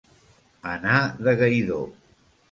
Anar 0.69 0.95
de 1.27 1.33
gaidó. 1.41 1.77